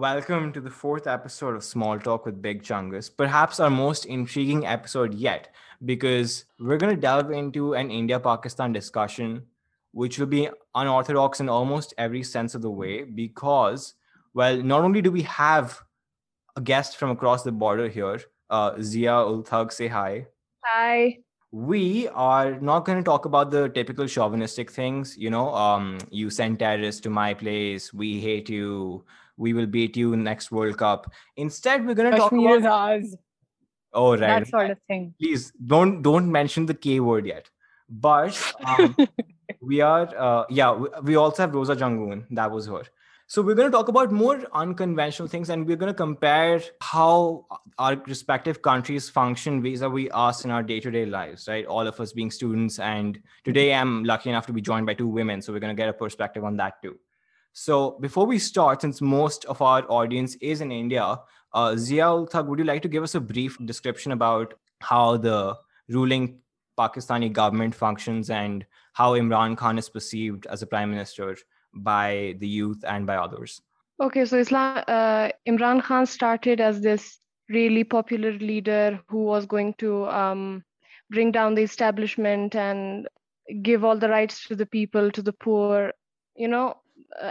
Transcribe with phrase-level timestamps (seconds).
[0.00, 4.66] welcome to the fourth episode of Small Talk with Big Chungus, perhaps our most intriguing
[4.66, 9.42] episode yet, because we're going to delve into an India Pakistan discussion,
[9.92, 13.92] which will be unorthodox in almost every sense of the way, because,
[14.32, 15.82] well, not only do we have
[16.56, 20.28] a guest from across the border here, uh, Zia ul Thug, say hi.
[20.64, 21.18] Hi.
[21.52, 26.30] We are not going to talk about the typical chauvinistic things, you know, um, you
[26.30, 29.04] send terrorists to my place, we hate you,
[29.40, 31.10] we will beat you next World Cup.
[31.36, 33.00] Instead, we're going to talk Kashmir about.
[33.00, 33.16] is ours.
[33.92, 34.20] Oh, right.
[34.20, 35.14] That sort of thing.
[35.20, 37.50] Please don't don't mention the K word yet.
[37.88, 38.96] But um,
[39.60, 42.26] we are, uh, yeah, we, we also have Rosa Jangoon.
[42.30, 42.82] That was her.
[43.26, 47.46] So we're going to talk about more unconventional things, and we're going to compare how
[47.78, 51.46] our respective countries function vis-a-vis us in our day-to-day lives.
[51.48, 54.94] Right, all of us being students, and today I'm lucky enough to be joined by
[54.94, 56.98] two women, so we're going to get a perspective on that too.
[57.52, 61.18] So before we start, since most of our audience is in India,
[61.52, 65.56] uh, Zia Thug, would you like to give us a brief description about how the
[65.88, 66.38] ruling
[66.78, 71.36] Pakistani government functions and how Imran Khan is perceived as a prime minister
[71.74, 73.60] by the youth and by others?
[74.00, 79.74] Okay, so Islam, uh, Imran Khan started as this really popular leader who was going
[79.74, 80.64] to um,
[81.10, 83.08] bring down the establishment and
[83.62, 85.92] give all the rights to the people, to the poor,
[86.36, 86.79] you know,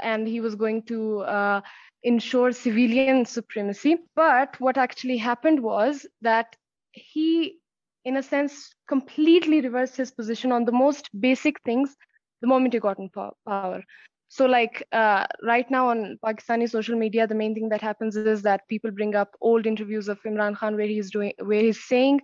[0.02, 1.61] and he was going to uh,
[2.03, 3.88] ensure civilian supremacy.
[4.16, 6.55] But what actually happened was that
[6.91, 7.58] he,
[8.05, 11.95] in a sense, completely reversed his position on the most basic things
[12.41, 13.83] the moment he got in power.
[14.30, 18.36] So, like uh, right now on Pakistani social media, the main thing that happens is
[18.36, 22.21] that people bring up old interviews of Imran Khan where he's doing, where he's saying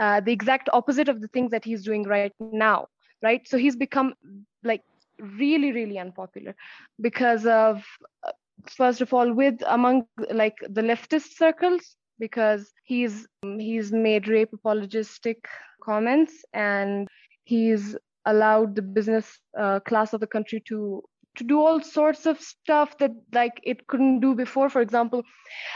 [0.00, 2.88] uh, the exact opposite of the things that he's doing right now.
[3.22, 3.46] Right.
[3.46, 4.14] So he's become
[4.62, 4.82] like
[5.20, 6.54] really really unpopular
[7.00, 7.84] because of
[8.26, 8.32] uh,
[8.66, 13.26] first of all with among like the leftist circles because he's
[13.58, 15.46] he's made rape apologistic
[15.82, 17.08] comments and
[17.44, 21.02] he's allowed the business uh, class of the country to
[21.36, 24.68] to do all sorts of stuff that like it couldn't do before.
[24.68, 25.22] For example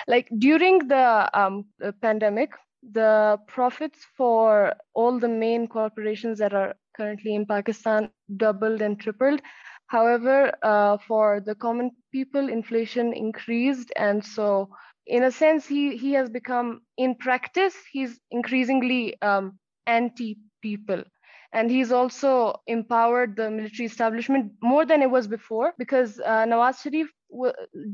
[0.06, 2.50] like during the, um, the pandemic
[2.92, 9.40] the profits for all the main corporations that are currently in Pakistan doubled and tripled.
[9.86, 14.70] However, uh, for the common people, inflation increased, and so
[15.06, 21.04] in a sense, he he has become in practice he's increasingly um, anti-people
[21.52, 26.82] and he's also empowered the military establishment more than it was before because uh, Nawaz
[26.82, 27.08] Sharif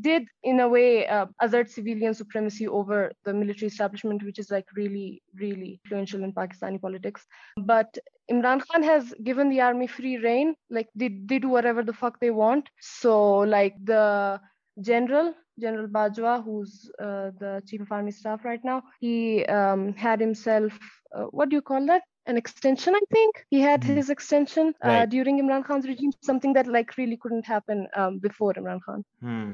[0.00, 4.66] did, in a way, uh, assert civilian supremacy over the military establishment, which is like
[4.76, 7.26] really, really influential in Pakistani politics.
[7.56, 7.96] But
[8.30, 12.20] Imran Khan has given the army free reign, like they, they do whatever the fuck
[12.20, 12.68] they want.
[12.80, 14.40] So, like the
[14.80, 20.20] general General Bajwa, who's uh, the chief of army staff right now, he um, had
[20.20, 20.72] himself,
[21.14, 22.02] uh, what do you call that?
[22.26, 23.46] An extension, I think.
[23.50, 23.96] He had Mhm.
[23.96, 25.08] his extension uh, Right.
[25.08, 29.04] during Imran Khan's regime, something that like really couldn't happen um, before Imran Khan.
[29.20, 29.52] Hmm.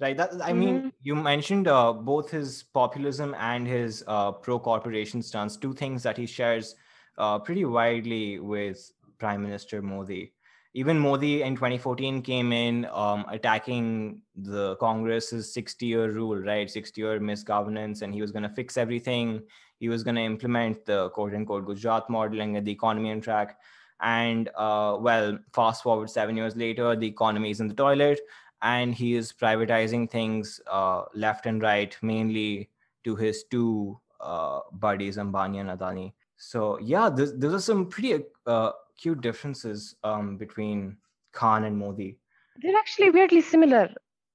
[0.00, 0.16] Right.
[0.16, 0.92] That I mean, Mhm.
[1.02, 6.26] you mentioned uh, both his populism and his uh, pro-corporation stance, two things that he
[6.26, 6.74] shares
[7.16, 10.32] uh, pretty widely with Prime Minister Modi.
[10.76, 16.66] Even Modi in 2014 came in um, attacking the Congress's 60-year rule, right?
[16.68, 19.40] 60-year misgovernance, and he was going to fix everything.
[19.84, 23.58] He was going to implement the quote-unquote Gujarat model and the economy on track.
[24.00, 28.20] And uh, well, fast forward seven years later, the economy is in the toilet
[28.62, 32.70] and he is privatizing things uh, left and right, mainly
[33.04, 36.14] to his two uh, buddies, Ambani and Adani.
[36.36, 40.96] So yeah, there's, those are some pretty uh, cute differences um, between
[41.32, 42.18] Khan and Modi.
[42.62, 43.90] They're actually weirdly similar,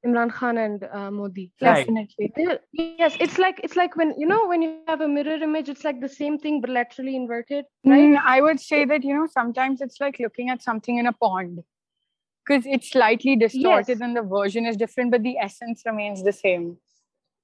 [0.05, 1.51] Imran Khan and uh, Modi.
[1.61, 1.85] Right.
[1.85, 2.33] Definitely.
[2.35, 5.69] They're- yes, it's like it's like when you know when you have a mirror image,
[5.69, 7.99] it's like the same thing but laterally inverted, right?
[7.99, 11.13] Mm, I would say that, you know, sometimes it's like looking at something in a
[11.13, 11.63] pond
[12.45, 14.01] because it's slightly distorted Yes.
[14.01, 16.77] and the version is different, but the essence remains the same.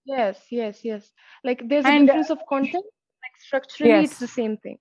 [0.05, 1.11] Yes, yes, yes.
[1.43, 4.77] Like there's a And, uh, difference of content, like structurally, it's the same thing.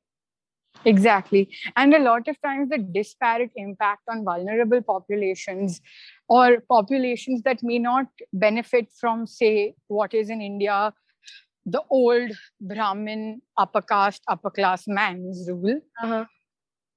[0.86, 1.48] Exactly.
[1.76, 5.80] And a lot of times, the disparate impact on vulnerable populations
[6.28, 10.92] or populations that may not benefit from, say, what is in India,
[11.66, 12.30] the old
[12.60, 15.80] Brahmin upper caste, upper class man's rule.
[16.02, 16.24] Uh-huh.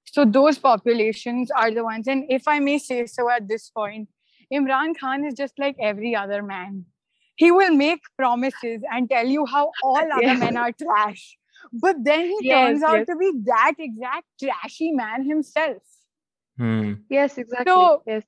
[0.06, 2.08] So those populations are the ones.
[2.08, 4.10] And if I may say so at this point,
[4.54, 6.86] Imran Khan is just like every other man.
[7.36, 10.40] He will make promises and tell you how all other Yes.
[10.40, 11.38] men are trash.
[11.74, 13.08] But then he Yes, turns out yes.
[13.08, 15.84] to be that exact trashy man himself.
[16.58, 16.94] Hmm.
[17.10, 17.72] Yes, exactly.
[17.72, 18.24] So- yes.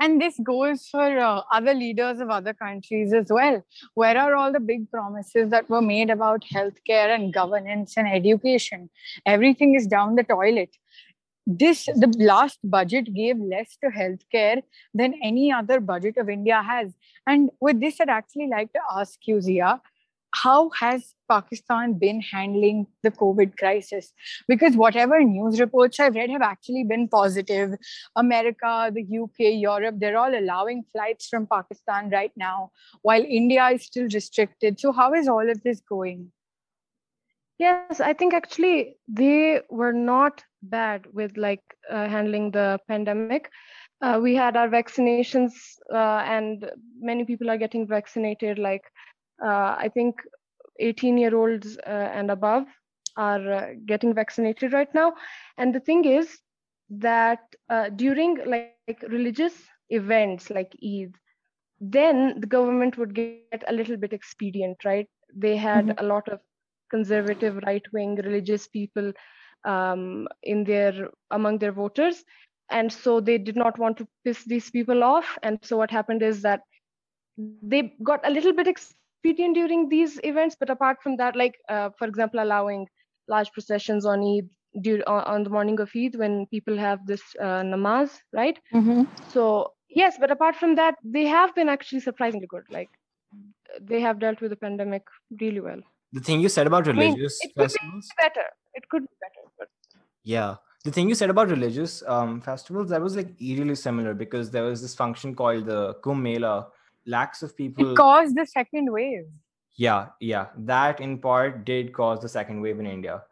[0.00, 3.64] And this goes for uh, other leaders of other countries as well.
[3.94, 8.90] Where are all the big promises that were made about healthcare and governance and education?
[9.26, 10.76] Everything is down the toilet.
[11.46, 14.62] This the last budget gave less to healthcare
[14.92, 16.92] than any other budget of India has.
[17.26, 19.80] And with this, I'd actually like to ask you, Zia,
[20.34, 24.12] how has Pakistan been handling the COVID crisis?
[24.46, 27.74] Because whatever news reports I've read have actually been positive.
[28.16, 32.70] America, the UK, Europe, they're all allowing flights from Pakistan right now,
[33.02, 34.78] while India is still restricted.
[34.80, 36.32] So, how is all of this going?
[37.58, 43.50] Yes, I think actually they were not bad with like uh, handling the pandemic.
[44.00, 45.54] Uh, we had our vaccinations,
[45.92, 46.70] uh, and
[47.00, 48.56] many people are getting vaccinated.
[48.56, 48.82] Like
[49.42, 50.16] I think
[50.80, 52.64] 18 year olds uh, and above
[53.16, 55.14] are uh, getting vaccinated right now.
[55.56, 56.38] And the thing is
[56.90, 57.40] that
[57.96, 59.54] during like, like religious
[59.90, 61.14] events like Eid,
[61.80, 65.08] then the government would get a little bit expedient, right?
[65.34, 66.04] They had mm-hmm.
[66.04, 66.40] a lot of
[66.90, 69.12] conservative, right-wing religious people
[69.64, 72.24] um, in their among their voters,
[72.70, 75.38] and so they did not want to piss these people off.
[75.42, 76.62] And so what happened is that
[77.36, 78.66] they got a little bit
[79.18, 82.86] expedient during these events but apart from that like uh, for example allowing
[83.28, 84.48] large processions on eid
[84.82, 88.58] due, on, on, the morning of eid when people have this uh, namaz right?
[88.74, 89.02] Mm-hmm.
[89.28, 92.64] so yes but apart from that they have been actually surprisingly good.
[92.70, 92.90] Like
[93.80, 95.02] they have dealt with the pandemic
[95.40, 95.80] really well.
[96.12, 98.48] The thing you said about religious I mean, it festivals could be better.
[98.74, 99.68] It could be better but
[100.22, 100.56] yeah.
[100.84, 104.62] The thing you said about religious um, festivals that was like eerily similar because there
[104.62, 106.68] was this function called the kumbh mela
[107.16, 109.26] lakhs of people it caused the second wave.
[109.76, 110.46] Yeah yeah.
[110.56, 113.22] That in part did cause the second wave in india.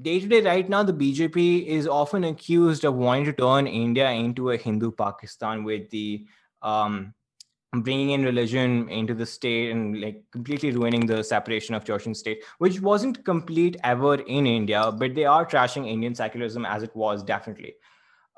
[0.00, 4.10] Day to day right now the bjp is often accused of wanting to turn india
[4.10, 6.26] into a hindu pakistan with the
[6.62, 7.12] um,
[7.80, 12.16] bringing in religion into the state and like completely ruining the separation of church and
[12.16, 16.94] state which wasn't complete ever in india but they are trashing indian secularism as it
[16.94, 17.74] was definitely.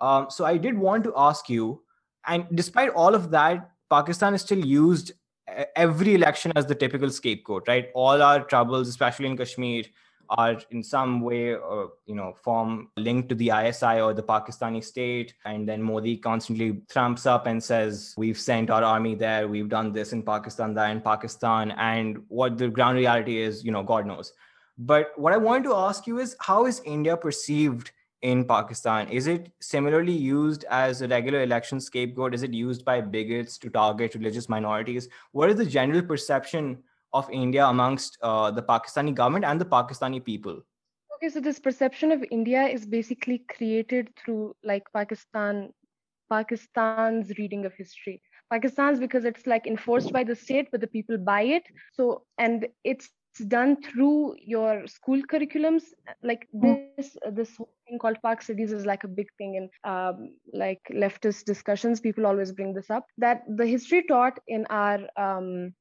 [0.01, 1.83] Um, so i did want to ask you
[2.27, 5.13] and despite all of that Pakistan is still used
[5.77, 7.89] every election as the typical scapegoat, right?
[7.95, 9.85] All our troubles, especially in Kashmir,
[10.31, 14.83] are in some way, uh, you know, form linked to the ISI or the Pakistani
[14.83, 15.35] state.
[15.45, 19.49] And then Modi constantly thumps up and says, "We've sent our army there.
[19.49, 23.71] We've done this in Pakistan, that in Pakistan." And what the ground reality is, you
[23.71, 24.33] know, God knows.
[24.79, 27.93] But what I wanted to ask you is, how is India perceived?
[28.25, 29.09] In Pakistan?
[29.11, 32.35] Is it similarly used as a regular election scapegoat?
[32.35, 35.09] Is it used by bigots to target religious minorities?
[35.33, 36.79] What is the general perception
[37.13, 40.63] of India amongst uh, the Pakistani government and the Pakistani people?
[41.17, 45.71] Okay, so this perception of India is basically created through like Pakistan,
[46.31, 48.23] Pakistan's reading of history.
[48.51, 51.65] Pakistan's because it's like enforced by the state, but the people buy it.
[51.93, 55.83] So and it's done through your school curriculums.
[56.23, 56.75] Like hmm.
[56.97, 57.51] this this
[57.87, 62.01] thing called Pak Studies is like a big thing in um, like leftist discussions.
[62.01, 65.75] People always bring this up that the history taught in our um,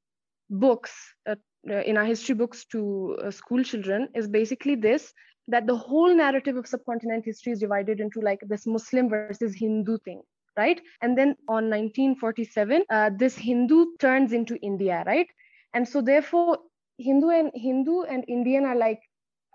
[0.49, 0.93] books
[1.27, 1.35] uh,
[1.69, 5.13] uh, in our history books to uh, school children is basically this
[5.47, 9.97] that the whole narrative of subcontinent history is divided into like this muslim versus hindu
[9.99, 10.21] thing
[10.55, 10.79] right?
[11.01, 15.27] And then on 1947 uh, this hindu turns into india right?
[15.73, 16.59] And so therefore
[16.97, 19.01] Hindu and Hindu and Indian are like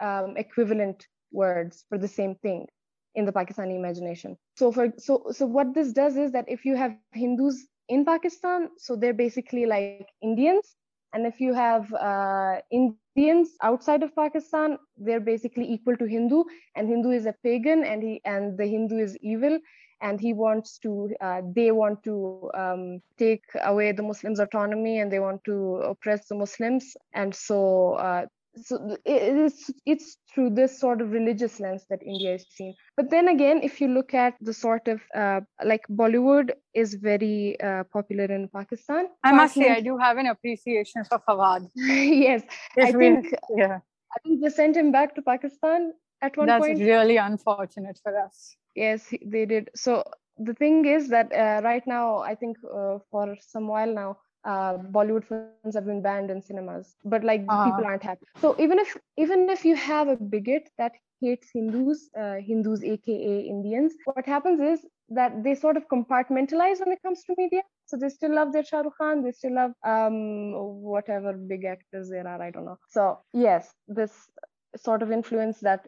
[0.00, 2.66] um, equivalent words for the same thing
[3.14, 4.36] in the Pakistani imagination.
[4.56, 8.70] So for so so what this does is that if you have Hindus in Pakistan,
[8.76, 10.76] so they're basically like Indians,
[11.12, 16.44] and if you have uh, Indians outside of Pakistan, they're basically equal to Hindu,
[16.76, 19.58] and Hindu is a pagan, and he and the Hindu is evil,
[20.00, 25.12] and he wants to uh, they want to um, take away the muslims autonomy and
[25.12, 28.26] they want to oppress the muslims and so uh,
[28.62, 32.74] so it's it's through this sort of religious lens that India is seen.
[32.96, 37.60] But then again, if you look at the sort of uh, like Bollywood is very
[37.60, 39.06] uh, popular in Pakistan.
[39.24, 41.70] I must say, I do have an appreciation for Fawad.
[41.76, 42.42] yes,
[42.78, 43.78] I think yeah,
[44.14, 46.78] I think they sent him back to Pakistan at one That's point.
[46.78, 50.02] That's really unfortunate for us yes they did so
[50.38, 54.74] the thing is that uh, right now i think uh, for some while now uh,
[54.96, 57.64] bollywood films have been banned in cinemas but like uh-huh.
[57.64, 62.08] people aren't happy so even if even if you have a bigot that hates hindus
[62.22, 67.24] uh, hindus aka indians what happens is that they sort of compartmentalize when it comes
[67.24, 71.32] to media so they still love their Shah Rukh Khan, they still love um, whatever
[71.32, 72.78] big actors there are, I don't know.
[72.90, 74.12] So yes, this
[74.76, 75.86] sort of influence that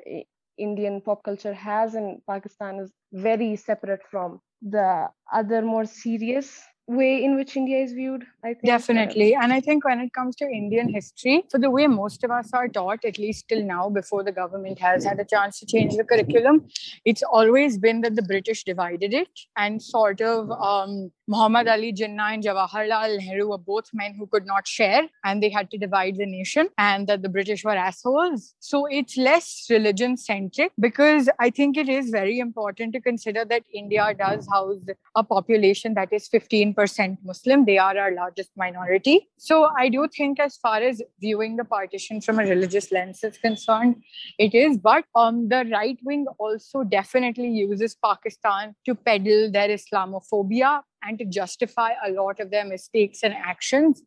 [0.68, 7.24] Indian pop culture has in Pakistan is very separate from the other more serious way
[7.24, 8.24] in which India is viewed.
[8.44, 11.86] I think definitely, and I think when it comes to Indian history, for the way
[11.86, 15.24] most of us are taught, at least till now, before the government has had a
[15.24, 16.66] chance to change the curriculum,
[17.04, 22.34] it's always been that the British divided it and sort of um, Muhammad Ali Jinnah
[22.34, 26.16] and Jawaharlal Nehru were both men who could not share and they had to divide
[26.16, 28.56] the nation and that the British were assholes.
[28.58, 33.62] So it's less religion centric because I think it is very important to consider that
[33.72, 34.82] India does house
[35.14, 37.64] a population that is 15% Muslim.
[37.64, 39.28] They are our largest minority.
[39.38, 43.38] So I do think, as far as viewing the partition from a religious lens is
[43.38, 44.02] concerned,
[44.36, 44.78] it is.
[44.78, 51.24] But um, the right wing also definitely uses Pakistan to peddle their Islamophobia and to
[51.24, 54.02] justify a lot of their mistakes and actions.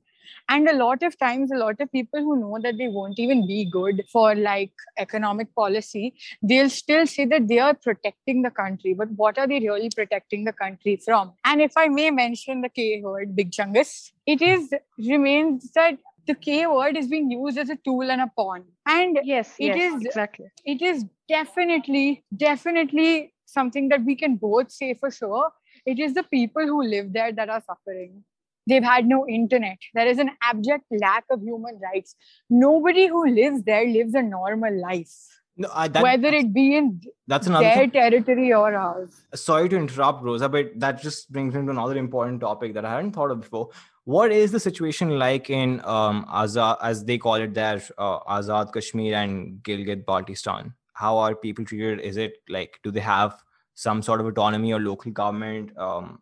[0.50, 3.46] And a lot of times a lot of people who know that they won't even
[3.48, 8.94] be good for like economic policy they'll still say that they are protecting the country.
[8.94, 11.34] But what are they really protecting the country from?
[11.46, 15.98] And if i may mention the k word big chungus it is remains that
[16.28, 18.64] the k word is being used as a tool and a pawn.
[18.86, 20.48] And yes it yes, is exactly.
[20.66, 25.52] it is definitely definitely something that we can both say for sure
[25.86, 28.24] it is the people who live there that are suffering.
[28.66, 29.78] They've had no internet.
[29.94, 32.16] There is an abject lack of human rights.
[32.50, 35.14] Nobody who lives there lives a normal life.
[35.56, 37.92] No, that, whether it be in that's another their thing.
[37.92, 39.22] territory or ours.
[39.36, 42.96] Sorry to interrupt, Rosa, but that just brings me to another important topic that I
[42.96, 43.70] hadn't thought of before.
[44.06, 48.74] What is the situation like in um, Azad, as they call it there, uh, Azad
[48.74, 50.74] Kashmir and Gilgit Baltistan?
[50.94, 52.00] How are people treated?
[52.00, 53.44] Is it like, do they have
[53.76, 56.20] some sort of autonomy or local government um,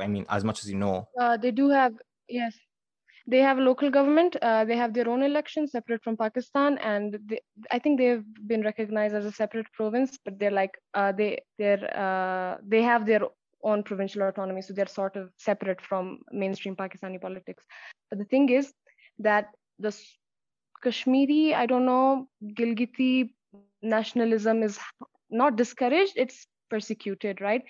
[0.00, 1.08] i mean as much as you know.
[1.20, 1.92] Uh, they do have
[2.28, 2.56] yes.
[3.26, 4.36] They have local government.
[4.42, 7.40] Uh, they have their own elections separate from pakistan and they,
[7.70, 11.84] i think they've been recognized as a separate province but they're like uh, they they're
[12.04, 13.22] uh, they have their
[13.62, 17.64] own provincial autonomy so they're sort of separate from mainstream pakistani politics.
[18.10, 18.72] But the thing is
[19.18, 19.92] that the
[20.82, 22.28] kashmiri i don't know
[22.58, 23.30] gilgiti
[23.82, 24.78] nationalism is
[25.30, 27.62] not discouraged it's persecuted right?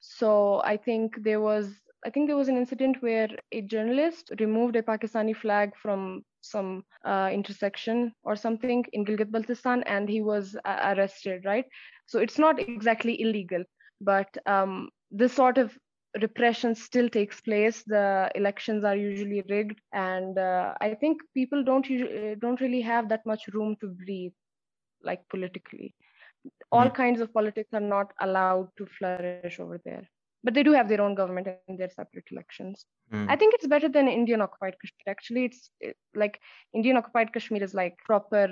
[0.00, 4.76] So i think there was i think there was an incident where a journalist removed
[4.76, 10.56] a pakistani flag from some uh, intersection or something in gilgit baltistan and he was
[10.64, 11.66] uh, arrested right?
[12.06, 13.64] So it's not exactly illegal
[14.00, 15.76] but um, this sort of
[16.20, 17.82] repression still takes place.
[17.84, 23.08] The elections are usually rigged and uh, i think people don't usually, don't really have
[23.08, 24.32] that much room to breathe
[25.02, 25.94] like politically
[26.70, 27.02] all mm-hmm.
[27.02, 30.08] kinds of politics are not allowed to flourish over there.
[30.44, 32.86] But they do have their own government and their separate elections.
[33.12, 33.26] Mm.
[33.32, 35.12] i think it's better than indian occupied kashmir.
[35.12, 36.40] Actually it's it, like
[36.74, 38.42] indian occupied kashmir is like proper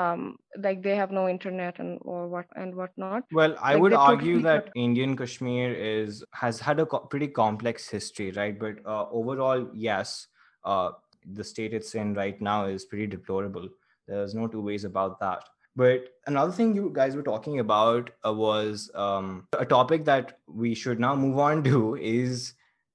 [0.00, 0.36] um
[0.66, 3.22] like they have no internet and or what and whatnot.
[3.32, 7.88] Well i like would argue that indian kashmir is has had a co- pretty complex
[7.88, 8.58] history right?
[8.58, 10.26] But uh, overall yes
[10.64, 10.90] uh
[11.40, 13.68] the state it's in right now is pretty deplorable.
[14.06, 15.44] There's no two ways about that
[15.76, 20.74] but another thing you guys were talking about uh, was um, a topic that we
[20.74, 22.54] should now move on to is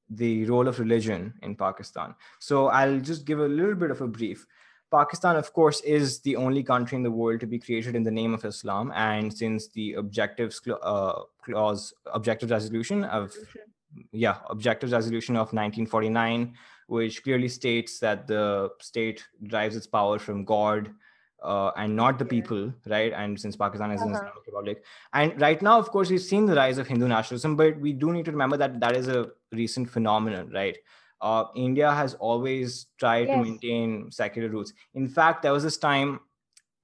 [0.09, 2.15] the role of religion in Pakistan.
[2.39, 4.45] So I'll just give a little bit of a brief.
[4.91, 8.11] Pakistan, of course, is the only country in the world to be created in the
[8.11, 8.91] name of Islam.
[8.95, 13.31] And since the objectives uh, clause, objective resolution of,
[14.11, 16.55] yeah, objective resolution of 1949,
[16.87, 20.89] which clearly states that the state derives its power from God,
[21.43, 23.13] uh, and not the people, right?
[23.13, 24.09] And since Pakistan is uh-huh.
[24.09, 27.55] an Islamic republic, and right now, of course, we've seen the rise of Hindu nationalism,
[27.55, 30.77] but we do need to remember that that is a recent phenomenon, right?
[31.21, 33.37] Uh, India has always tried yes.
[33.37, 34.73] to maintain secular roots.
[34.93, 36.21] In fact, there was this time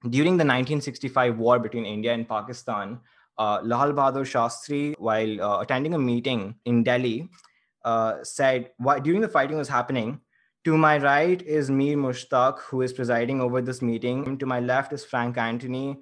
[0.09, 2.99] during the 1965 war between India and Pakistan.
[3.37, 7.29] Uh, Lal Bahadur Shastri, while uh, attending a meeting in Delhi,
[7.83, 10.19] uh, said why, during the fighting was happening,
[10.65, 14.35] to my right is Mir Mushtaq, who is presiding over this meeting.
[14.39, 15.99] To my left is Frank Anthony,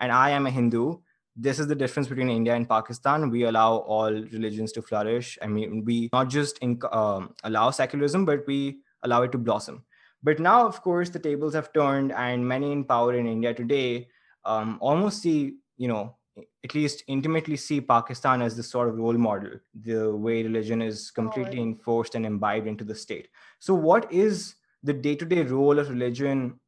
[0.00, 0.96] and I am a Hindu.
[1.36, 3.28] This is the difference between India and Pakistan.
[3.30, 5.38] We allow all religions to flourish.
[5.42, 9.84] I mean, we not just in, um, allow secularism, but we allow it to blossom.
[10.22, 14.08] But now, of course, the tables have turned, and many in power in India today
[14.46, 16.16] um, almost see, you know,
[16.64, 19.50] at least intimately see Pakistan as this sort of role model,
[19.82, 23.28] the way religion is completely enforced and imbibed into the state.
[23.60, 26.58] So, what is the day to day role of religion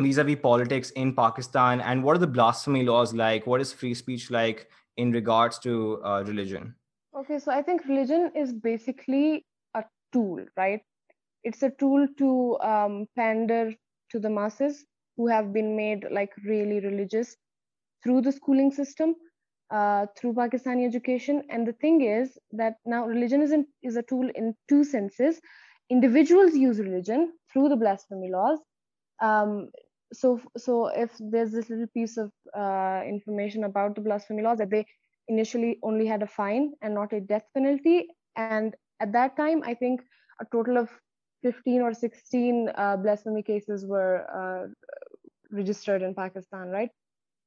[0.00, 1.80] vis a vis politics in Pakistan?
[1.80, 3.46] And what are the blasphemy laws like?
[3.46, 6.74] What is free speech like in regards to uh, religion?
[7.16, 10.80] Okay, so I think religion is basically a tool, right?
[11.42, 13.72] It's a tool to um, pander
[14.10, 14.84] to the masses
[15.16, 17.36] who have been made like really religious
[18.02, 19.14] through the schooling system
[19.74, 21.42] uh, through Pakistani education.
[21.50, 25.40] And the thing is that now religion is, in, is a tool in two senses.
[25.90, 28.60] Individuals use religion through the blasphemy laws.
[29.20, 29.70] Um,
[30.12, 34.70] so, so if there's this little piece of uh, information about the blasphemy laws that
[34.70, 34.86] they
[35.26, 39.74] initially only had a fine and not a death penalty, and at that time, I
[39.74, 40.02] think
[40.40, 40.88] a total of
[41.42, 44.94] 15 or 16 uh, blasphemy cases were uh,
[45.50, 46.90] registered in Pakistan, right?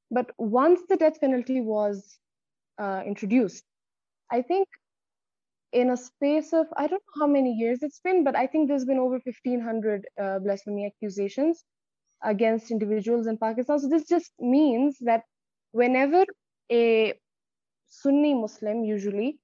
[0.10, 2.18] But once the death penalty was
[2.78, 3.64] uh, introduced,
[4.32, 4.68] I think
[5.74, 8.68] in a space of, I don't know how many years it's been, but I think
[8.68, 11.64] there's been over 1,500 uh, blasphemy accusations
[12.24, 13.80] against individuals in Pakistan.
[13.80, 15.24] So this just means that
[15.72, 16.26] whenever
[16.72, 17.14] a
[17.88, 19.40] Sunni Muslim usually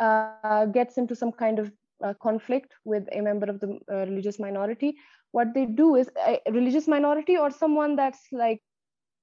[0.00, 1.72] uh, gets into some kind of
[2.02, 4.96] uh, conflict with a member of the uh, religious minority,
[5.32, 8.60] what they do is a religious minority or someone that's like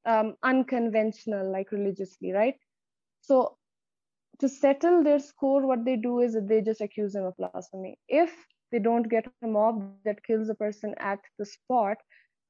[0.05, 2.55] um, unconventional, like religiously, right?
[3.21, 3.57] So
[4.39, 7.97] to settle their score, what they do is they just accuse them of blasphemy.
[8.07, 8.33] If
[8.71, 11.97] they don't get a mob that kills a person at the spot,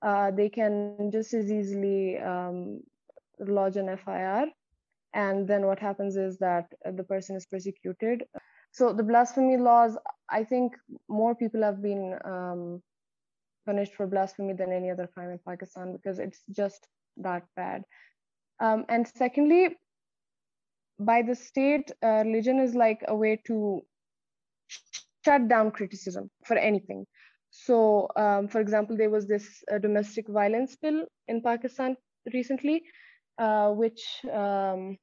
[0.02, 2.82] uh, they can just as easily um,
[3.40, 4.48] lodge an FIR.
[5.14, 6.66] And then what happens is that
[6.96, 8.24] the person is persecuted.
[8.72, 9.98] So the blasphemy laws,
[10.30, 10.74] I think
[11.08, 12.84] more people have been um,
[13.66, 16.88] punished for blasphemy than any other crime in Pakistan because it's just
[17.20, 17.84] that bad.
[18.60, 19.78] Um, and secondly,
[21.00, 23.82] by the state, uh, religion is like a way to
[25.26, 27.06] shut down criticism for anything.
[27.52, 31.96] So, um, for example, there was this uh, domestic violence bill in Pakistan
[32.34, 32.84] recently,
[33.38, 34.98] uh, which um,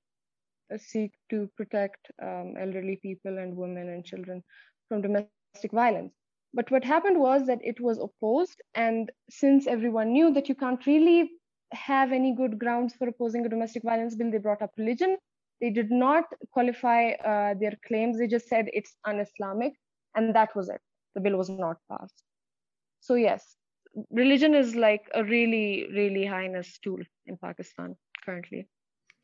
[0.77, 4.43] seek to protect um, elderly people and women and children
[4.89, 6.13] from domestic violence.
[6.55, 10.87] But what happened was that it was opposed, and since everyone knew that you can't
[10.87, 11.31] really
[11.73, 15.17] have any good grounds for opposing a domestic violence bill, they brought up religion.
[15.61, 18.19] They did not qualify uh, their claims.
[18.19, 19.73] They just said it's un-Islamic,
[20.15, 20.81] and that was it.
[21.15, 22.23] The bill was not passed.
[23.01, 23.57] So yes,
[24.11, 28.69] religion is like a really, really heinous tool in Pakistan currently.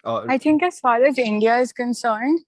[0.05, 2.41] Uh, I think as far as India is concerned,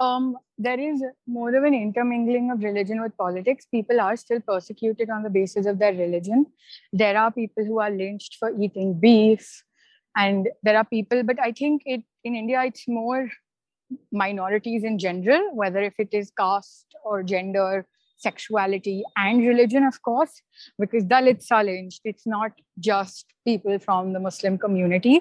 [0.00, 3.66] um, there is more of an intermingling of religion with politics.
[3.66, 6.46] People are still persecuted on the basis of their religion.
[6.92, 9.62] There are people who are lynched for eating beef,
[10.16, 13.28] and there are people, but I think it in India it's more
[14.12, 20.40] minorities in general, whether if it is caste or gender, sexuality, and religion, of course,
[20.78, 22.00] because Dalits are lynched.
[22.04, 25.20] It's not just people from the Muslim community.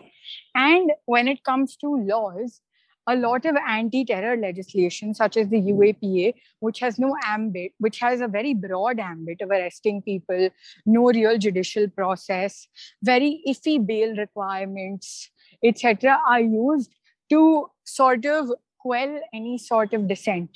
[0.56, 2.62] And when it comes to laws,
[3.08, 5.80] a lot of anti-terror legislation such as the hmm.
[5.80, 10.50] UAPA, which has no ambit, which has a very broad ambit of arresting people,
[10.86, 12.68] no real judicial process,
[13.02, 15.30] very iffy bail requirements,
[15.64, 16.94] etc., are used
[17.30, 20.50] to sort of quell any sort of dissent.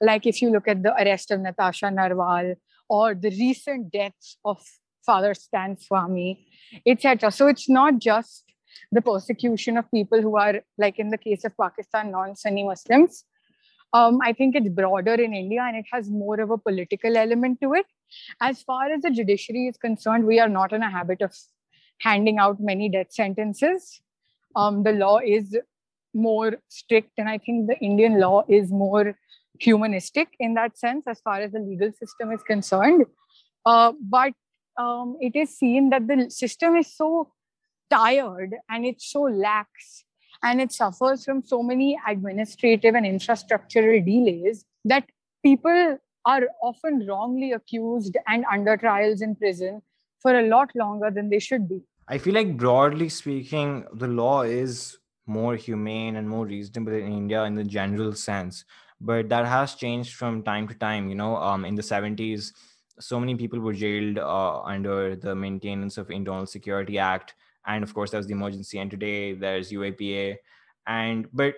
[0.00, 2.56] Like if you look at the arrest of Natasha Narwal
[2.88, 4.62] or the recent deaths of
[5.04, 6.44] Father Stan Swamy,
[6.86, 7.30] etc.
[7.32, 8.51] So it's not just
[8.90, 13.24] the persecution of people who are, like in the case of Pakistan, non Sunni Muslims.
[13.94, 17.60] Um, I think it's broader in India and it has more of a political element
[17.60, 17.86] to it.
[18.40, 21.34] As far as the judiciary is concerned, we are not in a habit of
[21.98, 24.00] handing out many death sentences.
[24.56, 25.56] Um, the law is
[26.14, 29.16] more strict, and I think the Indian law is more
[29.58, 33.06] humanistic in that sense as far as the legal system is concerned.
[33.64, 34.32] Uh, but
[34.78, 37.32] um, it is seen that the system is so
[37.92, 40.04] tired and it's so lax
[40.42, 45.04] and it suffers from so many administrative and infrastructural delays that
[45.42, 49.82] people are often wrongly accused and under trials in prison
[50.20, 51.80] for a lot longer than they should be.
[52.08, 57.44] I feel like broadly speaking, the law is more humane and more reasonable in India
[57.44, 58.64] in the general sense.
[59.00, 61.08] But that has changed from time to time.
[61.08, 62.52] You know, um, in the 70s,
[63.00, 67.34] so many people were jailed uh, under the Maintenance of Internal Security Act
[67.66, 70.36] and of course there's the emergency and today there's uapa
[70.86, 71.54] and but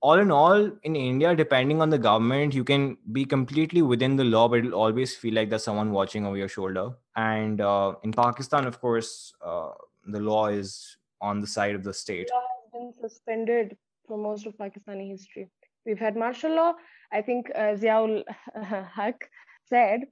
[0.00, 4.24] all in all in india depending on the government you can be completely within the
[4.24, 6.90] law but it'll always feel like there's someone watching over your shoulder.
[7.16, 9.70] And uh, in pakistan of course uh,
[10.06, 12.28] the law is on the side of the state.
[12.32, 15.50] Law has been suspended for most of pakistani history.
[15.84, 16.74] We've had martial law.
[17.12, 18.22] I think uh, ziaul
[18.94, 19.28] haq
[19.68, 20.02] said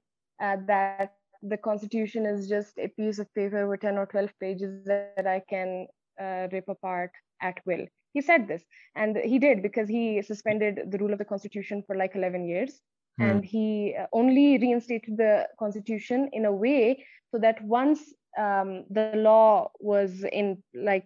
[0.41, 1.13] uh, that
[1.49, 5.41] the constitution is just a piece of paper with 10 or 12 pages that I
[5.49, 5.87] can
[6.19, 7.85] uh, rip apart at will.
[8.13, 8.63] He said this,
[8.95, 12.81] and he did because he suspended the rule of the constitution for like 11 years.
[13.19, 13.29] Mm.
[13.29, 19.11] And he uh, only reinstated the constitution in a way so that once um, the
[19.15, 21.05] law was in like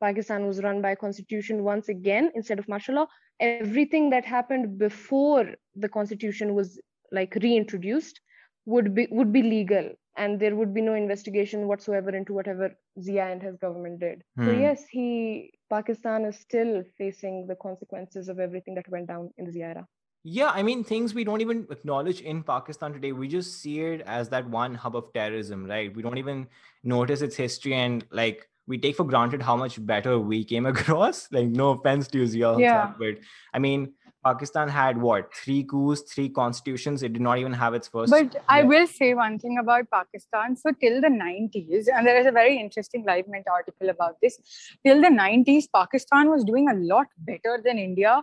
[0.00, 3.06] Pakistan was run by a constitution once again instead of martial law.
[3.40, 6.78] Everything that happened before the constitution was
[7.12, 8.20] like reintroduced
[8.66, 13.26] would be would be legal and there would be no investigation whatsoever into whatever Zia
[13.26, 14.22] and his government did.
[14.36, 14.46] Hmm.
[14.46, 19.46] So yes, he Pakistan is still facing the consequences of everything that went down in
[19.46, 19.88] the Zia era.
[20.22, 23.12] Yeah, I mean things we don't even acknowledge in Pakistan today.
[23.12, 25.94] We just see it as that one hub of terrorism, right?
[25.94, 26.48] We don't even
[26.84, 31.28] notice its history and like we take for granted how much better we came across.
[31.32, 32.92] Like no offense to Zia, yeah.
[32.98, 33.16] but
[33.54, 37.02] I mean Pakistan had what three coups, three constitutions.
[37.02, 38.10] It did not even have its first.
[38.10, 40.56] But I will say one thing about Pakistan.
[40.56, 44.38] So till the 90s, and there is a very interesting LiveMint article about this.
[44.84, 48.22] Till the 90s, Pakistan was doing a lot better than India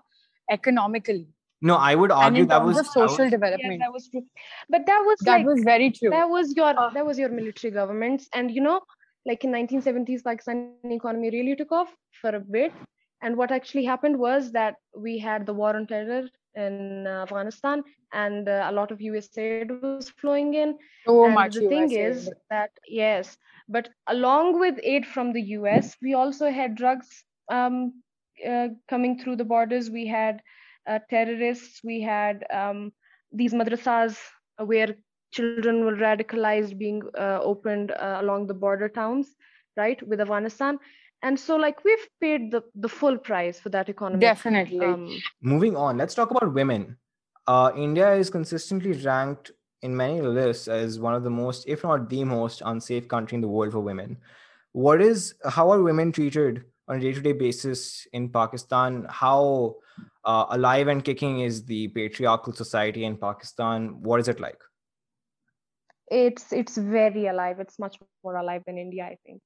[0.51, 1.27] economically.
[1.61, 3.79] No, I would argue that was social was, development.
[3.79, 4.23] that was true.
[4.69, 6.11] But that was that like, was very true.
[6.11, 8.81] That was your uh, that was your military governments, and you know,
[9.25, 12.71] like in 1970s, Pakistan economy really took off for a bit
[13.21, 17.83] and what actually happened was that we had the war on terror in uh, Afghanistan,
[18.13, 20.77] and uh, a lot of US aid was flowing in.
[21.05, 21.55] So and much.
[21.55, 26.75] The thing is that yes, but along with aid from the US, we also had
[26.75, 28.01] drugs um,
[28.47, 29.89] uh, coming through the borders.
[29.89, 30.41] We had
[30.87, 31.81] uh, terrorists.
[31.83, 32.91] We had um,
[33.31, 34.17] these madrasas
[34.57, 34.95] where
[35.31, 39.35] children were radicalized, being uh, opened uh, along the border towns,
[39.75, 40.79] right, with Afghanistan
[41.23, 44.19] and so like we've paid the the full price for that economy.
[44.21, 44.85] Definitely.
[44.85, 46.97] Um, moving on let's talk about women.
[47.47, 49.51] Uh, india is consistently ranked
[49.81, 53.41] in many lists as one of the most if not the most unsafe country in
[53.41, 54.17] the world for women.
[54.73, 59.05] What is how are women treated on a day-to-day basis in pakistan?
[59.09, 59.75] How
[60.23, 64.01] uh, alive and kicking is the patriarchal society in pakistan?
[64.03, 64.59] What is it like?
[66.09, 67.59] It's it's very alive.
[67.59, 69.41] It's much more alive than india i think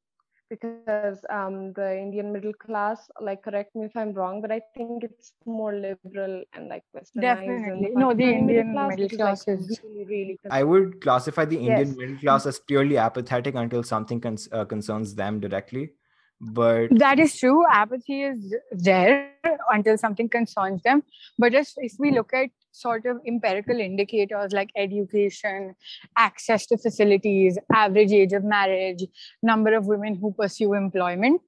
[0.52, 5.06] because um, the Indian middle class, like, correct me if I'm wrong, but I think
[5.06, 7.22] it's more liberal and like Western.
[7.22, 10.40] Definitely, no, the Indian middle class, middle class is, like, really, really.
[10.52, 11.98] I would classify the Indian yes.
[11.98, 15.94] middle class as purely apathetic until something con- uh, concerns them directly.
[16.42, 17.64] But that is true.
[17.70, 19.32] Apathy is there
[19.70, 21.04] until something concerns them.
[21.38, 25.76] But just if we look at sort of empirical indicators like education,
[26.18, 29.06] access to facilities, average age of marriage,
[29.44, 31.42] number of women who pursue employment.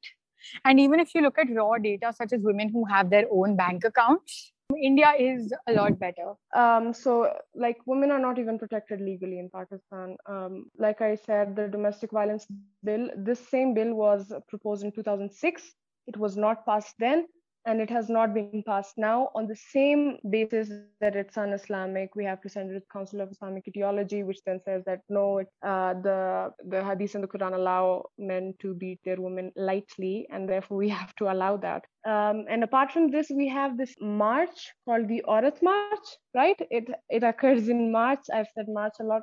[0.63, 3.56] And even if you look at raw data, such as women who have their own
[3.56, 6.33] bank accounts, India is a lot better.
[6.55, 10.17] Um, so, like, women are not even protected legally in Pakistan.
[10.25, 12.47] Um, like I said, the domestic violence
[12.83, 15.63] bill, this same bill was proposed in 2006.
[16.07, 17.27] It was not passed then
[17.65, 22.15] and it has not been passed now on the same basis that it's un-Islamic.
[22.15, 25.02] We have to send it to the Council of Islamic Ideology, which then says that
[25.10, 29.52] no, it, uh, the the Hadith and the Quran allow men to beat their women
[29.56, 31.86] lightly, and therefore we have to allow that.
[32.06, 36.60] Um, and apart from this, we have this march called the Aurat March, right?
[36.69, 38.26] It it occurs in March.
[38.34, 39.21] I've said March a lot,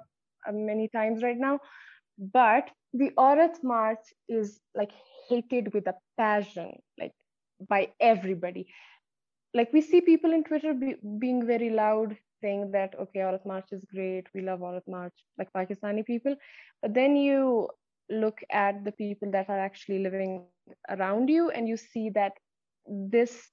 [0.49, 1.59] uh, many times right now,
[2.33, 4.93] but the Aurat March is like
[5.29, 7.13] hated with a passion, like
[7.69, 8.67] by everybody
[9.55, 13.67] like we see people in twitter be, being very loud saying that okay Aurat March
[13.73, 16.35] is great we love Aurat March like Pakistani people
[16.83, 17.69] but then you
[18.09, 20.45] look at the people that are actually living
[20.89, 22.33] around you and you see that
[22.87, 23.51] this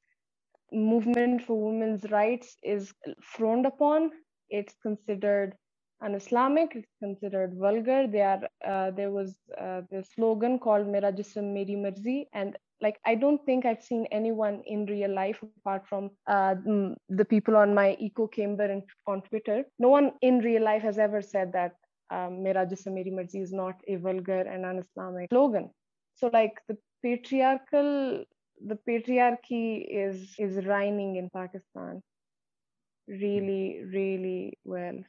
[0.72, 4.10] movement for women's rights is frowned upon
[4.50, 5.54] it's considered
[6.02, 6.76] un-Islamic.
[6.76, 8.08] It's considered vulgar.
[8.08, 12.99] They are uh, there was uh, the slogan called "Mera Jism Meri Marzi," and like
[13.05, 16.55] I don't think I've seen anyone in real life apart from uh,
[17.09, 19.63] the people on my echo chamber and on Twitter.
[19.79, 21.73] No one in real life has ever said that
[22.11, 25.69] um, "Mera Jism Meri Marzi" is not a vulgar and un-Islamic slogan.
[26.15, 28.23] So like the patriarchal,
[28.65, 32.01] the patriarchy is is reigning in Pakistan
[33.07, 34.99] really, really well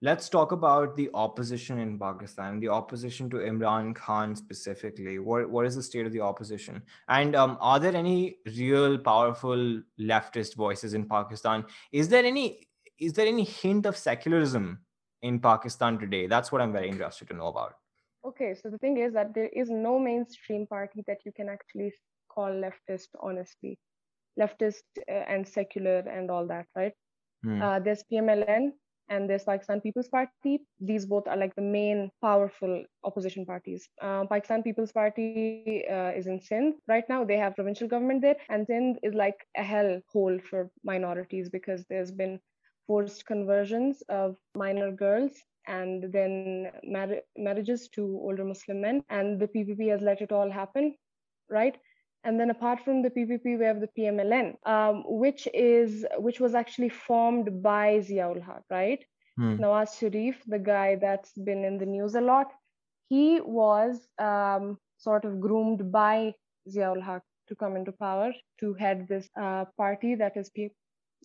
[0.00, 5.18] let's talk about the opposition in Pakistan, the opposition to Imran Khan specifically.
[5.18, 6.82] What, what is the state of the opposition?
[7.08, 11.64] And um, are there any real powerful leftist voices in Pakistan?
[11.92, 14.80] Is there any is there any hint of secularism
[15.22, 16.26] in Pakistan today?
[16.26, 17.74] That's what I'm very interested to know about.
[18.24, 21.92] Okay, so the thing is that there is no mainstream party that you can actually
[22.28, 23.78] call leftist, honestly,
[24.38, 26.92] leftist uh, and secular and all that, right?
[27.44, 27.62] Hmm.
[27.62, 28.72] Uh, there's PMLN,
[29.08, 30.60] and there's Pakistan People's Party.
[30.80, 33.88] These both are like the main powerful opposition parties.
[34.00, 37.24] Uh, Pakistan People's Party uh, is in Sindh right now.
[37.24, 41.84] They have provincial government there, and Sindh is like a hell hole for minorities because
[41.88, 42.40] there's been
[42.86, 45.32] forced conversions of minor girls
[45.66, 50.50] and then mar- marriages to older Muslim men, and the PPP has let it all
[50.50, 50.94] happen,
[51.50, 51.76] right?
[52.28, 56.54] And then apart from the PPP, we have the PMLN, um, which is which was
[56.54, 59.04] actually formed by Ziaul Haq, right?
[59.36, 59.56] Hmm.
[59.62, 62.52] Nawaz Sharif, the guy that's been in the news a lot,
[63.08, 66.34] he was um, sort of groomed by
[66.68, 70.74] Ziaul Haq to come into power to head this uh, party that is P-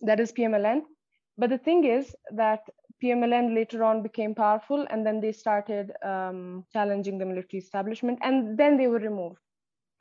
[0.00, 0.82] that is PMLN.
[1.36, 2.62] But the thing is that
[3.02, 8.56] PMLN later on became powerful, and then they started um, challenging the military establishment, and
[8.56, 9.38] then they were removed,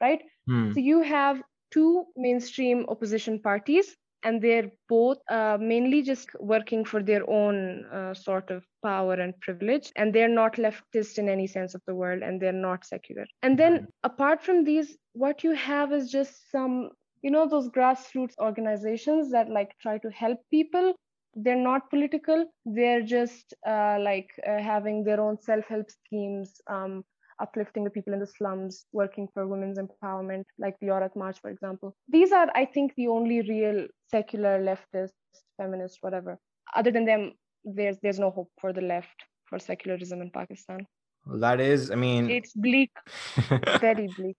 [0.01, 0.21] right?
[0.47, 0.71] Hmm.
[0.73, 7.03] So you have two mainstream opposition parties, and they're both uh, mainly just working for
[7.03, 11.75] their own uh, sort of power and privilege, and they're not leftist in any sense
[11.75, 13.25] of the word, and they're not secular.
[13.41, 13.85] And then hmm.
[14.03, 16.89] apart from these, what you have is just some
[17.23, 20.93] you know those grassroots organizations that like try to help people
[21.35, 27.03] they're not political they're just uh, like uh, having their own self-help schemes um,
[27.39, 31.49] uplifting the people in the slums working for women's empowerment like the Aurat march for
[31.49, 31.95] example.
[32.07, 35.11] These are i think the only real secular leftist
[35.57, 36.39] feminist whatever.
[36.75, 40.85] Other than them there's there's no hope for the left for secularism in pakistan.
[41.25, 42.91] Well, that is i mean it's bleak.
[43.79, 44.37] Very bleak.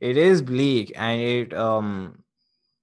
[0.00, 2.24] It is bleak and it um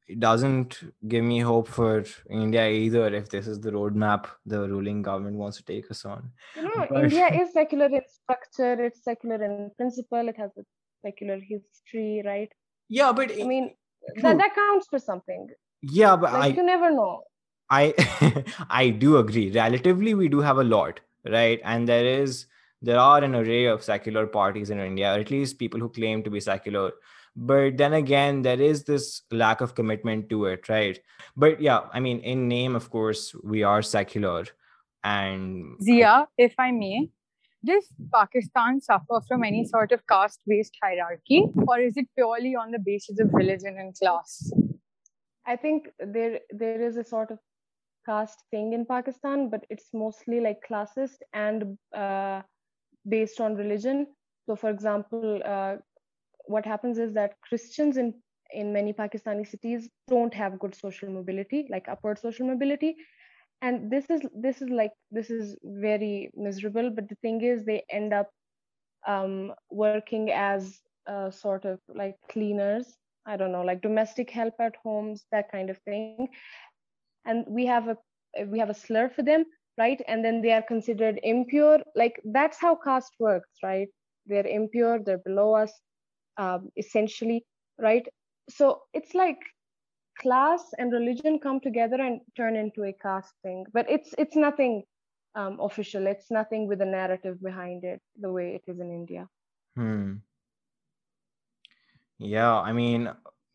[0.08, 5.02] it doesn't give me hope for India either if this is the roadmap the ruling
[5.02, 6.30] government wants to take us on.
[6.56, 7.04] You know, but...
[7.06, 10.63] India is secular in structure, it's secular in principle, it has a
[11.06, 12.52] secular history, right?
[12.89, 13.76] Yeah, but I mean
[14.22, 15.48] that, that counts for something.
[15.82, 17.24] Yeah, but like, I you never know.
[17.70, 17.94] I
[18.70, 19.52] I do agree.
[19.52, 21.62] Relatively, we do have a lot, right?
[21.63, 22.46] And there is
[22.82, 26.24] there are an array of secular parties in India, or at least people who claim
[26.24, 26.92] to be secular
[27.36, 31.00] but then again there is this lack of commitment to it right?
[31.36, 34.46] But yeah i mean in name of course we are secular
[35.04, 37.10] and zia if i may
[37.65, 42.72] does pakistan suffer from any sort of caste based hierarchy or is it purely on
[42.72, 44.52] the basis of religion and class?
[45.46, 47.39] I think there there is a sort of
[48.06, 52.41] caste thing in pakistan but it's mostly like classist and uh,
[53.08, 54.08] based on religion.
[54.46, 55.76] So for example uh,
[56.46, 58.14] what happens is that Christians in
[58.54, 62.96] in many Pakistani cities don't have good social mobility, like upward social mobility.
[63.62, 66.90] And this is this is like this is very miserable.
[66.90, 68.30] But the thing is, they end up
[69.08, 72.96] um, working as a sort of like cleaners.
[73.26, 76.28] I don't know, like domestic help at homes, that kind of thing.
[77.26, 77.98] And we have a
[78.48, 79.46] we have a slur for them,
[79.78, 80.02] right?
[80.08, 81.80] And then they are considered impure.
[81.96, 83.88] Like that's how caste works, right?
[84.26, 85.00] They're impure.
[85.00, 85.72] They're below us
[86.38, 87.46] um, essentially,
[87.80, 88.08] right?
[88.50, 89.39] So it's like
[90.19, 94.84] class and religion come together and turn into a caste thing, but it's it's nothing
[95.36, 96.08] um, official.
[96.08, 99.28] It's nothing with a narrative behind it, the way it is in India.
[99.76, 100.15] Hmm.
[102.19, 103.12] Yeah, I mean,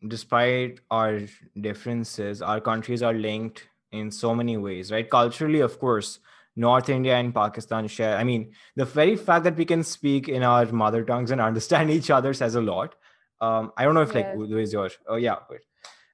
[0.07, 1.21] despite our
[1.59, 5.09] differences, our countries are linked in so many ways, right?
[5.09, 6.19] Culturally, of course,
[6.59, 8.17] North India and Pakistan share.
[8.17, 11.89] I mean, the very fact that we can speak in our mother tongues and understand
[11.89, 12.95] each other says a lot.
[13.39, 14.97] Um, I don't know if like Urdu is yours.
[15.07, 15.59] Oh yeah, but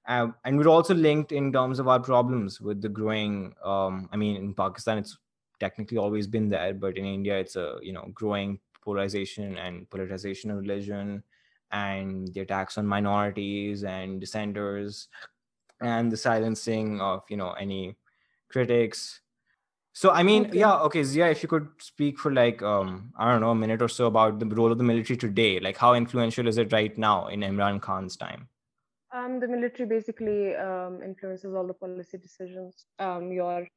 [0.07, 3.55] um, and we're also linked in terms of our problems with the growing.
[3.63, 5.17] Um, I mean, in Pakistan, it's
[5.59, 10.51] technically always been there, but in India, it's a you know growing polarization and politicization
[10.51, 11.23] of religion,
[11.71, 15.07] and the attacks on minorities and dissenters,
[15.81, 17.95] and the silencing of you know any
[18.49, 19.21] critics
[19.95, 20.59] so I mean, okay.
[20.59, 23.81] yeah, okay, Zia, if you could speak for like um, I don't know, a minute
[23.81, 26.97] or so about the role of the military today, like how influential is it right
[26.97, 28.49] now in Imran Khan's time?
[29.13, 32.87] Um, the military basically um, influences all the policy decisions.
[32.99, 33.69] Um, your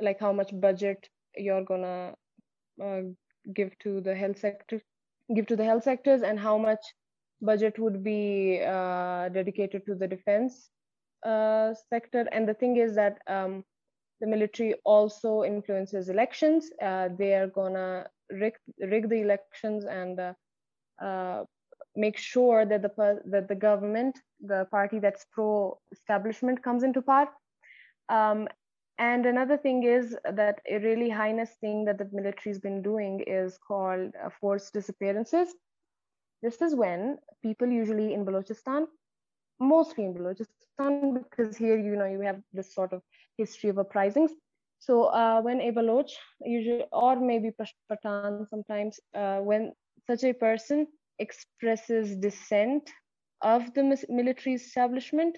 [0.00, 2.14] like how much budget you're gonna
[2.84, 3.02] uh,
[3.54, 4.82] give to the health sector,
[5.36, 6.80] give to the health sectors, and how much
[7.40, 10.70] budget would be uh, dedicated to the defense
[11.24, 12.28] uh, sector.
[12.32, 13.62] And the thing is that um,
[14.20, 16.70] the military also influences elections.
[16.82, 20.32] Uh, they are gonna rig, rig the elections and uh,
[21.02, 21.44] uh,
[21.96, 27.28] make sure that the that the government, the party that's pro-establishment, comes into power.
[28.08, 28.48] Um,
[28.98, 33.58] and another thing is that a really heinous thing that the military's been doing is
[33.66, 35.54] called uh, forced disappearances.
[36.42, 38.86] This is when people usually in Balochistan,
[39.60, 43.02] mostly in Balochistan, because here you know you have this sort of
[43.36, 44.32] history of uprisings.
[44.78, 46.10] So uh, when a Baloch,
[46.44, 47.50] usually, or maybe
[47.90, 49.72] Pathan sometimes, uh, when
[50.06, 50.86] such a person
[51.18, 52.90] expresses dissent
[53.42, 55.36] of the military establishment,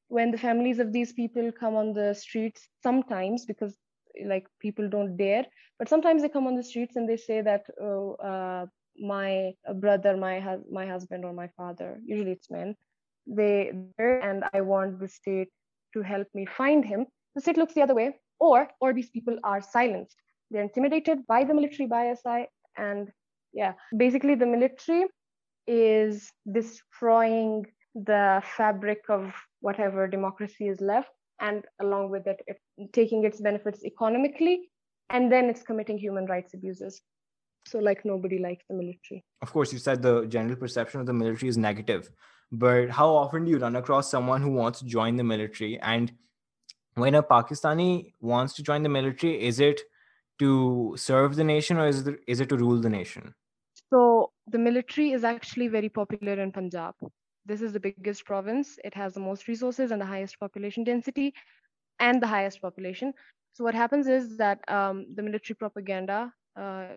[0.07, 3.75] When the families of these people come on the streets, sometimes because
[4.25, 5.45] like people don't dare,
[5.79, 8.65] but sometimes they come on the streets and they say that, oh, uh,
[8.97, 12.75] my brother, my hu- my husband, or my father, usually it's men,
[13.27, 15.49] they and I want the state
[15.93, 17.05] to help me find him.
[17.35, 20.15] The state looks the other way, or or these people are silenced.
[20.49, 23.09] They're intimidated by the military, by ISI, and
[23.53, 25.05] yeah, basically the military
[25.67, 32.57] is destroying the fabric of whatever democracy is left, and along with it, it
[32.93, 34.69] taking its benefits economically,
[35.09, 37.01] and then it's committing human rights abuses.
[37.67, 39.23] So, like, nobody likes the military.
[39.41, 42.11] Of course, you said the general perception of the military is negative,
[42.51, 45.79] but how often do you run across someone who wants to join the military?
[45.79, 46.11] And
[46.93, 49.81] when a Pakistani wants to join the military, is it
[50.39, 53.33] to serve the nation or is it, is it to rule the nation?
[53.89, 56.89] So, the military is actually very popular in Punjab.
[57.45, 58.69] This is the biggest province.
[58.77, 61.33] It has the most resources and the highest population density
[61.99, 63.13] and the highest population.
[63.53, 66.93] So, what happens is that um, the military propaganda, uh,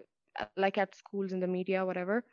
[0.57, 2.25] like at schools in the media, whatever,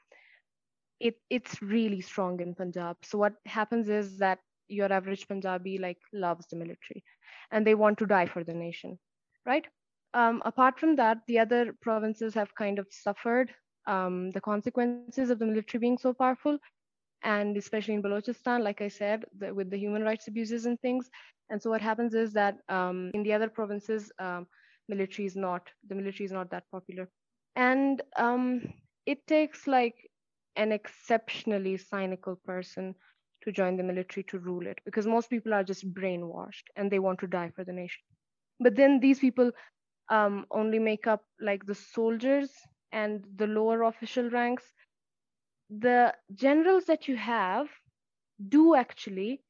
[0.99, 2.97] it it's really strong in Punjab.
[3.03, 7.03] So, what happens is that your average Punjabi like loves the military
[7.51, 8.99] and they want to die for the nation,
[9.45, 9.65] right?
[10.13, 13.53] Um, apart from that, the other provinces have kind of suffered
[13.87, 16.37] um, the consequences of the military being so powerful,
[17.03, 21.09] and especially in Balochistan, like I said, the, with the human rights abuses and things.
[21.49, 24.47] And so what happens is that um, in the other provinces, um,
[24.87, 27.09] military is not the military is not that popular,
[27.55, 28.61] and um,
[29.05, 29.95] it takes like
[30.55, 32.95] an exceptionally cynical person
[33.43, 36.99] to join the military to rule it because most people are just brainwashed and they
[36.99, 38.01] want to die for the nation.
[38.59, 39.51] But then these people
[40.09, 42.51] um, only make up like the soldiers
[42.95, 44.73] and the lower official ranks,
[45.69, 47.67] the generals that you have
[48.49, 49.43] do actually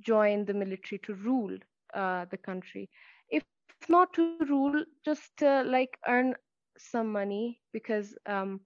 [0.00, 1.56] join the military to rule
[1.94, 2.90] uh, the country.
[3.30, 3.44] If
[3.88, 6.34] not to rule, just uh, like earn
[6.78, 8.60] some money because um,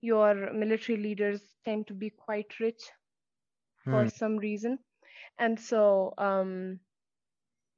[0.00, 2.82] your military leaders tend to be quite rich
[3.84, 4.08] for hmm.
[4.08, 4.78] some reason.
[5.38, 6.80] And so, um,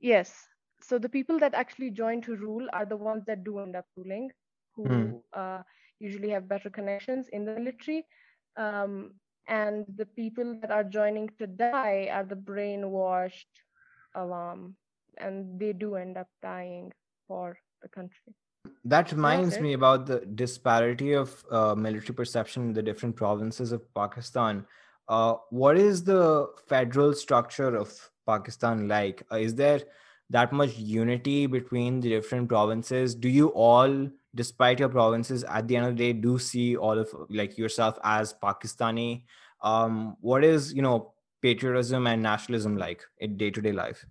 [0.01, 0.49] yes,
[0.83, 3.87] so the people that actually join to rule are the ones that do end up
[3.97, 4.31] ruling,
[4.75, 5.21] who mm.
[5.33, 5.63] uh,
[6.03, 8.05] usually have better connections in the military.
[8.57, 9.13] Um,
[9.49, 13.53] and the people that are joining to die are the brainwashed
[14.15, 14.77] alarm,
[15.19, 16.93] and they do end up dying
[17.27, 18.35] for the country.
[18.85, 23.83] That reminds me about the disparity of uh, military perception in the different provinces of
[23.95, 24.65] Pakistan.
[25.09, 27.93] Uh, what is the federal structure of
[28.27, 29.25] Pakistan like?
[29.33, 29.81] Uh, is there
[30.33, 33.15] that much unity between the different provinces.
[33.15, 36.99] Do you all despite your provinces at the end of the day do see all
[36.99, 39.25] of like yourself as pakistani?
[39.61, 44.05] Um what is you know patriotism and nationalism like in day-to-day life?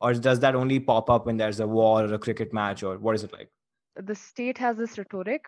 [0.00, 2.98] Or does that only pop up when there's a war or a cricket match or
[2.98, 3.50] what is it like?
[3.96, 5.46] The state has this rhetoric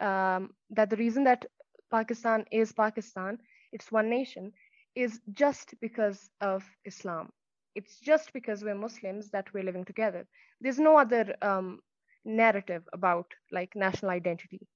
[0.00, 1.46] um, that the reason that
[1.90, 3.38] pakistan is pakistan
[3.72, 4.52] it's one nation
[4.94, 7.30] is just because of islam
[7.74, 10.26] it's just because we're Muslims that we're living together.
[10.60, 11.80] There's no other um,
[12.24, 14.66] narrative about like national identity.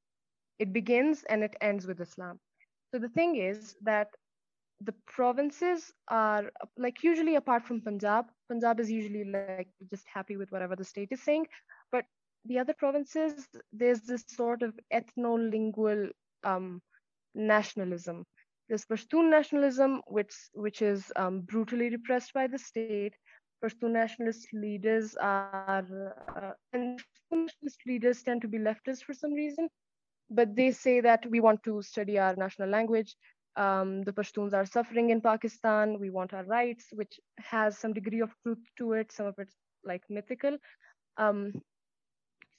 [0.58, 2.40] It begins and it ends with Islam.
[2.92, 4.08] So the thing is that
[4.80, 10.36] the provinces are like usually apart from Punjab, Punjab is usually like just happy with
[10.36, 11.46] whatever the state is saying.
[11.90, 12.04] But
[12.44, 16.08] the other provinces, there's this sort of ethno-lingual
[16.44, 16.80] um,
[17.34, 18.26] nationalism
[18.68, 23.14] there's Pashtun nationalism, which, which is um, brutally repressed by the state.
[23.64, 27.00] Pashtun nationalist leaders are, uh, and
[27.30, 29.68] nationalist leaders tend to be leftist for some reason,
[30.30, 33.16] but they say that we want to study our national language.
[33.56, 35.98] Um, the Pashtuns are suffering in Pakistan.
[35.98, 39.10] We want our rights, which has some degree of truth to it.
[39.12, 40.58] Some of it's like mythical.
[41.16, 41.52] Um,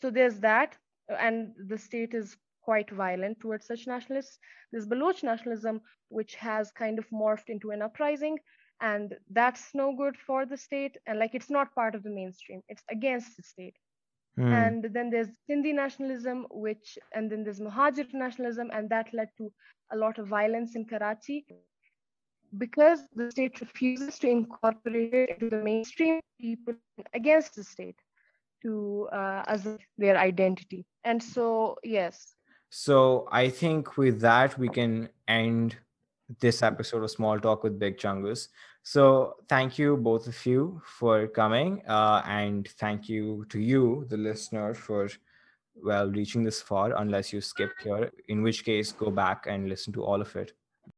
[0.02, 0.76] so there's that,
[1.08, 2.36] and the state is
[2.68, 4.38] quite violent towards such nationalists.
[4.72, 5.76] There's Baloch nationalism,
[6.18, 8.38] which has kind of morphed into an uprising,
[8.92, 9.08] and
[9.40, 10.96] that's no good for the state.
[11.06, 13.78] And like it's not part of the mainstream, it's against the state.
[14.40, 14.54] Mm.
[14.64, 19.52] And then there's Sindhi nationalism, which, and then there's Muhajir nationalism, and that led to
[19.96, 21.46] a lot of violence in Karachi.
[22.64, 26.76] Because the state refuses to incorporate it into the mainstream, people
[27.14, 28.00] against the state
[28.64, 28.74] to
[29.20, 30.86] uh, as their identity.
[31.04, 31.48] And so,
[31.84, 32.37] yes,
[32.70, 35.78] so I think with that, we can end
[36.40, 38.50] this episode of Small Talk with Big Chungus.
[38.84, 41.82] So thank you, both of you, for coming.
[41.88, 45.10] Uh, and thank you to you, the listener, for
[45.76, 49.94] well reaching this far, unless you skipped here, in which case go back and listen
[49.94, 50.54] to all of it.